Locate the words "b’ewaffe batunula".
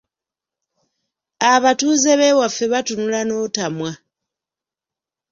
2.19-3.19